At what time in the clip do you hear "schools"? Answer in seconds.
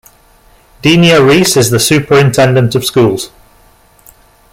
2.83-3.29